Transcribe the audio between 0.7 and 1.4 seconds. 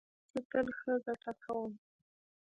ښه ګټه